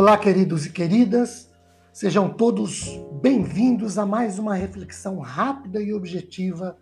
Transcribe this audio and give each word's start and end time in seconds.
Olá, 0.00 0.16
queridos 0.16 0.64
e 0.64 0.70
queridas, 0.70 1.50
sejam 1.92 2.30
todos 2.30 2.98
bem-vindos 3.20 3.98
a 3.98 4.06
mais 4.06 4.38
uma 4.38 4.54
reflexão 4.54 5.18
rápida 5.18 5.78
e 5.78 5.92
objetiva 5.92 6.78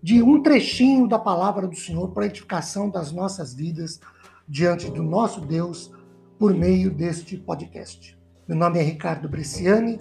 de 0.00 0.22
um 0.22 0.40
trechinho 0.40 1.08
da 1.08 1.18
palavra 1.18 1.66
do 1.66 1.74
Senhor 1.74 2.12
para 2.12 2.22
a 2.22 2.26
edificação 2.26 2.88
das 2.88 3.10
nossas 3.10 3.52
vidas 3.52 3.98
diante 4.46 4.88
do 4.92 5.02
nosso 5.02 5.40
Deus 5.40 5.90
por 6.38 6.54
meio 6.54 6.88
deste 6.94 7.36
podcast. 7.36 8.16
Meu 8.46 8.56
nome 8.56 8.78
é 8.78 8.82
Ricardo 8.82 9.28
Bresciani, 9.28 10.00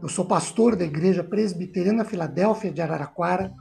eu 0.00 0.08
sou 0.08 0.24
pastor 0.24 0.76
da 0.76 0.86
Igreja 0.86 1.22
Presbiteriana 1.22 2.02
Filadélfia 2.02 2.72
de 2.72 2.80
Araraquara, 2.80 3.52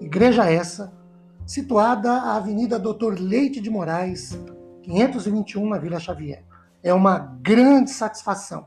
igreja 0.00 0.48
essa 0.48 0.96
situada 1.44 2.12
à 2.12 2.36
Avenida 2.36 2.78
Doutor 2.78 3.18
Leite 3.18 3.60
de 3.60 3.68
Moraes, 3.68 4.38
521 4.84 5.68
na 5.68 5.78
Vila 5.78 5.98
Xavier. 5.98 6.47
É 6.80 6.94
uma 6.94 7.18
grande 7.42 7.90
satisfação 7.90 8.66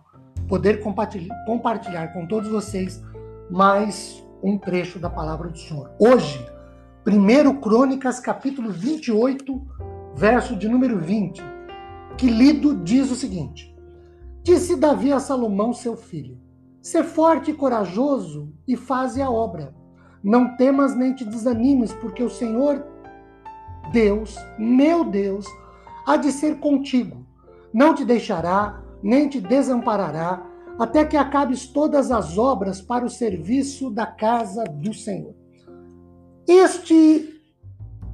poder 0.50 0.82
compartilhar 0.82 2.08
com 2.12 2.28
todos 2.28 2.50
vocês 2.50 3.02
mais 3.50 4.22
um 4.44 4.58
trecho 4.58 5.00
da 5.00 5.10
palavra 5.10 5.48
do 5.48 5.58
Senhor. 5.58 5.90
Hoje, 5.98 6.46
1 7.08 7.62
Crônicas, 7.62 8.20
capítulo 8.20 8.70
28, 8.70 9.66
verso 10.14 10.58
de 10.58 10.68
número 10.68 11.00
20, 11.00 11.42
que 12.18 12.30
lido 12.30 12.84
diz 12.84 13.10
o 13.10 13.16
seguinte: 13.16 13.74
Disse 14.44 14.76
Davi 14.76 15.14
a 15.14 15.20
Salomão, 15.22 15.74
seu 15.74 15.96
filho: 15.96 16.38
Ser 16.82 17.06
forte 17.06 17.52
e 17.52 17.54
corajoso 17.54 18.54
e 18.68 18.76
faze 18.76 19.22
a 19.22 19.32
obra. 19.32 19.74
Não 20.22 20.58
temas 20.58 20.98
nem 20.98 21.16
te 21.16 21.24
desanimes, 21.24 21.94
porque 21.94 22.22
o 22.22 22.30
Senhor 22.30 22.86
Deus, 23.94 24.36
meu 24.60 25.06
Deus, 25.06 25.46
há 26.06 26.18
de 26.18 26.30
ser 26.34 26.60
contigo 26.60 27.31
não 27.74 27.94
te 27.94 28.04
deixará, 28.06 28.82
nem 29.02 29.28
te 29.28 29.40
desamparará, 29.40 30.46
até 30.80 31.06
que 31.06 31.18
acabes 31.18 31.68
todas 31.68 32.12
as 32.12 32.38
obras 32.38 32.82
para 32.82 33.06
o 33.06 33.10
serviço 33.10 33.90
da 33.90 34.06
casa 34.06 34.64
do 34.64 34.94
Senhor. 34.94 35.36
Este 36.48 37.42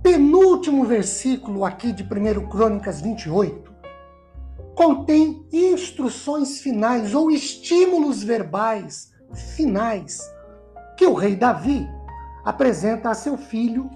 penúltimo 0.04 0.86
versículo 0.86 1.66
aqui 1.66 1.92
de 1.92 2.04
1 2.04 2.48
Crônicas 2.50 3.02
28 3.02 3.74
contém 4.76 5.46
instruções 5.52 6.60
finais 6.60 7.16
ou 7.16 7.32
estímulos 7.32 8.24
verbais 8.24 9.12
finais 9.56 10.22
que 10.96 11.06
o 11.06 11.14
rei 11.14 11.36
Davi 11.36 11.88
apresenta 12.46 13.10
a 13.10 13.14
seu 13.14 13.38
filho 13.38 13.90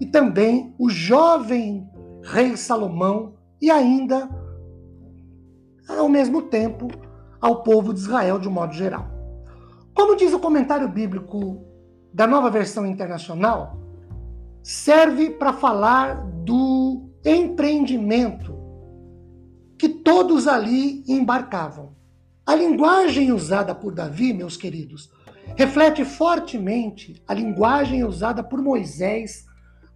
e 0.00 0.06
também 0.06 0.74
o 0.78 0.88
jovem 0.88 1.88
rei 2.22 2.56
Salomão 2.56 3.34
e 3.60 3.70
ainda 3.70 4.28
ao 5.88 6.08
mesmo 6.08 6.42
tempo 6.42 6.88
ao 7.40 7.62
povo 7.62 7.94
de 7.94 8.00
Israel 8.00 8.38
de 8.38 8.48
um 8.48 8.52
modo 8.52 8.72
geral. 8.74 9.06
Como 9.94 10.16
diz 10.16 10.32
o 10.32 10.38
comentário 10.38 10.88
bíblico 10.88 11.64
da 12.12 12.26
nova 12.26 12.50
versão 12.50 12.86
internacional, 12.86 13.78
serve 14.62 15.30
para 15.30 15.52
falar 15.52 16.24
do 16.44 17.10
empreendimento 17.24 18.56
que 19.78 19.88
todos 19.88 20.46
ali 20.46 21.04
embarcavam. 21.06 21.96
A 22.44 22.54
linguagem 22.54 23.32
usada 23.32 23.74
por 23.74 23.94
Davi, 23.94 24.32
meus 24.32 24.56
queridos, 24.56 25.10
reflete 25.56 26.04
fortemente 26.04 27.22
a 27.26 27.34
linguagem 27.34 28.04
usada 28.04 28.42
por 28.42 28.60
Moisés 28.60 29.44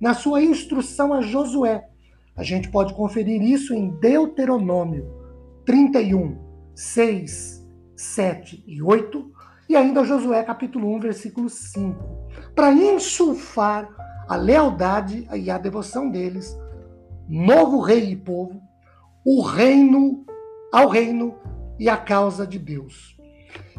na 0.01 0.15
sua 0.15 0.43
instrução 0.43 1.12
a 1.12 1.23
Josué. 1.23 1.89
A 2.34 2.43
gente 2.43 2.71
pode 2.71 2.95
conferir 2.95 3.43
isso 3.43 3.75
em 3.75 3.91
Deuteronômio, 4.01 5.22
31, 5.65 6.39
6, 6.75 7.69
7 7.97 8.65
e 8.67 8.83
8, 8.83 9.33
e 9.69 9.77
ainda 9.77 10.05
Josué 10.05 10.43
capítulo 10.43 10.95
1, 10.97 11.00
versículo 11.00 11.49
5, 11.49 12.28
para 12.55 12.73
insulfar 12.73 13.89
a 14.28 14.37
lealdade 14.37 15.28
e 15.34 15.51
a 15.51 15.59
devoção 15.59 16.11
deles, 16.11 16.56
novo 17.28 17.81
rei 17.81 18.11
e 18.11 18.17
povo, 18.17 18.61
o 19.25 19.43
reino 19.43 20.27
ao 20.72 20.89
reino 20.89 21.37
e 21.78 21.89
a 21.89 21.97
causa 21.97 22.47
de 22.47 22.59
Deus. 22.59 23.17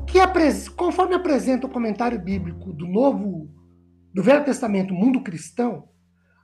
Que 0.05 0.19
conforme 0.75 1.15
apresenta 1.15 1.65
o 1.65 1.69
comentário 1.69 2.19
bíblico 2.19 2.71
do 2.71 2.87
Novo 2.87 3.49
do 4.13 4.21
Velho 4.21 4.45
Testamento 4.45 4.93
Mundo 4.93 5.23
Cristão, 5.23 5.89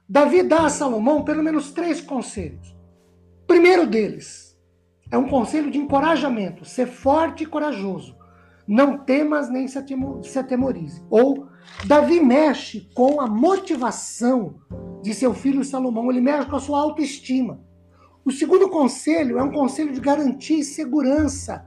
Davi 0.08 0.42
dá 0.42 0.66
a 0.66 0.70
Salomão 0.70 1.22
pelo 1.22 1.42
menos 1.42 1.70
três 1.70 2.00
conselhos. 2.00 2.76
Primeiro 3.46 3.86
deles, 3.86 4.49
é 5.10 5.18
um 5.18 5.28
conselho 5.28 5.70
de 5.70 5.78
encorajamento. 5.78 6.64
Ser 6.64 6.86
forte 6.86 7.44
e 7.44 7.46
corajoso. 7.46 8.16
Não 8.66 8.98
temas 8.98 9.50
nem 9.50 9.66
se 9.66 9.78
atemorize. 10.38 11.02
Ou 11.10 11.48
Davi 11.86 12.20
mexe 12.20 12.88
com 12.94 13.20
a 13.20 13.26
motivação 13.26 14.60
de 15.02 15.12
seu 15.12 15.34
filho 15.34 15.64
Salomão. 15.64 16.10
Ele 16.10 16.20
mexe 16.20 16.48
com 16.48 16.56
a 16.56 16.60
sua 16.60 16.80
autoestima. 16.80 17.60
O 18.24 18.30
segundo 18.30 18.68
conselho 18.68 19.38
é 19.38 19.42
um 19.42 19.50
conselho 19.50 19.92
de 19.92 20.00
garantia 20.00 20.58
e 20.58 20.64
segurança 20.64 21.66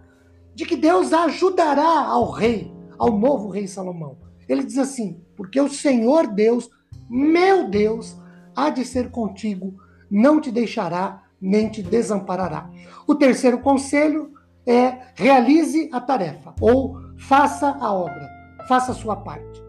de 0.55 0.65
que 0.65 0.75
Deus 0.75 1.11
ajudará 1.11 2.05
ao 2.05 2.29
rei, 2.29 2.71
ao 2.97 3.17
novo 3.17 3.49
rei 3.49 3.67
Salomão. 3.67 4.17
Ele 4.47 4.63
diz 4.63 4.77
assim: 4.77 5.19
porque 5.35 5.59
o 5.59 5.69
Senhor 5.69 6.27
Deus, 6.27 6.69
meu 7.09 7.69
Deus, 7.69 8.15
há 8.55 8.69
de 8.69 8.85
ser 8.85 9.09
contigo, 9.09 9.75
não 10.09 10.39
te 10.39 10.51
deixará 10.51 11.22
nem 11.43 11.67
te 11.67 11.83
desamparará. 11.83 12.69
O 13.05 13.13
terceiro 13.13 13.59
conselho 13.59 14.31
é 14.65 14.97
realize 15.13 15.89
a 15.91 15.99
tarefa 15.99 16.55
ou 16.61 16.97
faça 17.17 17.77
a 17.81 17.93
obra, 17.93 18.29
faça 18.67 18.93
a 18.93 18.95
sua 18.95 19.17
parte. 19.17 19.61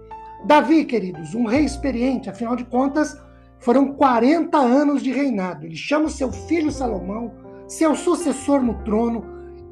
Davi, 0.44 0.84
queridos, 0.84 1.34
um 1.34 1.46
rei 1.46 1.64
experiente, 1.64 2.30
afinal 2.30 2.54
de 2.54 2.64
contas, 2.64 3.20
foram 3.58 3.94
40 3.94 4.56
anos 4.56 5.02
de 5.02 5.10
reinado. 5.10 5.66
Ele 5.66 5.74
chama 5.74 6.06
o 6.06 6.10
seu 6.10 6.30
filho 6.30 6.70
Salomão, 6.70 7.32
seu 7.66 7.96
sucessor 7.96 8.62
no 8.62 8.74
trono, 8.84 9.24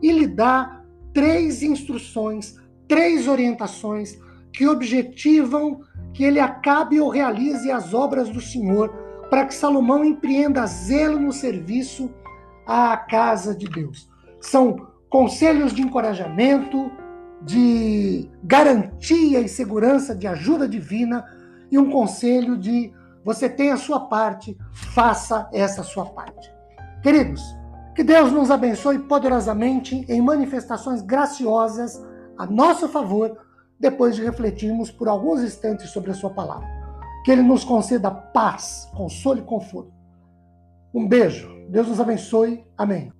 e 0.02 0.10
lhe 0.10 0.26
dá 0.26 0.80
três 1.12 1.62
instruções, 1.62 2.56
três 2.88 3.28
orientações 3.28 4.18
que 4.52 4.66
objetivam 4.66 5.80
que 6.12 6.24
ele 6.24 6.40
acabe 6.40 7.00
ou 7.00 7.08
realize 7.08 7.70
as 7.70 7.94
obras 7.94 8.28
do 8.28 8.40
Senhor 8.40 9.01
para 9.32 9.46
que 9.46 9.54
Salomão 9.54 10.04
empreenda 10.04 10.66
zelo 10.66 11.18
no 11.18 11.32
serviço 11.32 12.10
à 12.66 12.94
casa 12.98 13.56
de 13.56 13.66
Deus. 13.66 14.06
São 14.42 14.88
conselhos 15.08 15.72
de 15.72 15.80
encorajamento, 15.80 16.90
de 17.40 18.30
garantia 18.44 19.40
e 19.40 19.48
segurança 19.48 20.14
de 20.14 20.26
ajuda 20.26 20.68
divina 20.68 21.24
e 21.70 21.78
um 21.78 21.90
conselho 21.90 22.58
de 22.58 22.92
você 23.24 23.48
tem 23.48 23.70
a 23.70 23.78
sua 23.78 24.00
parte, 24.00 24.54
faça 24.70 25.48
essa 25.50 25.82
sua 25.82 26.04
parte. 26.04 26.52
Queridos, 27.02 27.42
que 27.96 28.04
Deus 28.04 28.30
nos 28.30 28.50
abençoe 28.50 28.98
poderosamente 28.98 30.04
em 30.10 30.20
manifestações 30.20 31.00
graciosas 31.00 31.98
a 32.36 32.44
nosso 32.44 32.86
favor, 32.86 33.38
depois 33.80 34.14
de 34.14 34.22
refletirmos 34.22 34.90
por 34.90 35.08
alguns 35.08 35.40
instantes 35.42 35.88
sobre 35.88 36.10
a 36.10 36.14
sua 36.14 36.28
palavra. 36.28 36.81
Que 37.24 37.30
Ele 37.30 37.42
nos 37.42 37.64
conceda 37.64 38.10
paz, 38.10 38.88
consolo 38.94 39.38
e 39.38 39.42
conforto. 39.42 39.92
Um 40.92 41.06
beijo. 41.06 41.48
Deus 41.68 41.88
nos 41.88 42.00
abençoe. 42.00 42.64
Amém. 42.76 43.12